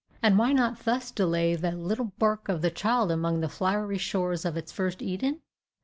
[0.23, 4.45] And why not thus delay the little bark of the child among the flowery shores
[4.45, 5.41] of its first Eden?